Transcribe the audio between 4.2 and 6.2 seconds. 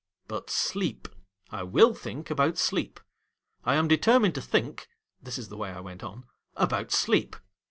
to think (this is the way I went